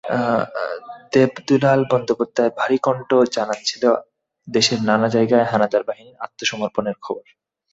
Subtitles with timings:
[1.13, 3.83] দেবদুলাল বন্দ্যোপাধ্যায়ের ভারী কণ্ঠ জানাচ্ছিল
[4.47, 7.25] দেশের নানা জায়গায় হানাদার বাহিনীর আত্মসমর্পণের খবর।